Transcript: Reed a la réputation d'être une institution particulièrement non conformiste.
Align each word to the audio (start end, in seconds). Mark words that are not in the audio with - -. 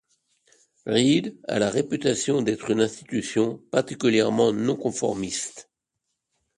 Reed 0.87 1.37
a 1.47 1.59
la 1.59 1.69
réputation 1.69 2.41
d'être 2.41 2.71
une 2.71 2.81
institution 2.81 3.61
particulièrement 3.69 4.51
non 4.51 4.75
conformiste. 4.75 5.69